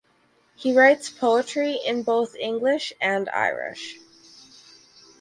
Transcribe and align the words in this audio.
He 0.55 0.75
writes 0.75 1.11
poetry 1.11 1.73
in 1.73 2.01
both 2.01 2.35
English 2.35 2.91
and 2.99 3.29
Irish. 3.29 3.97